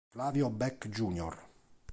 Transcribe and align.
Flávio 0.13 0.49
Beck 0.49 0.89
Junior 0.89 1.37